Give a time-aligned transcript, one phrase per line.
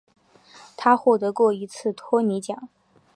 [0.75, 2.67] 他获得过一次托尼奖。